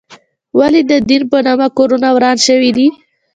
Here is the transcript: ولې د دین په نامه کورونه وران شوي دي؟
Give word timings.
ولې 0.59 0.81
د 0.89 0.91
دین 1.09 1.23
په 1.31 1.37
نامه 1.45 1.67
کورونه 1.77 2.07
وران 2.15 2.37
شوي 2.47 2.71
دي؟ 2.77 2.87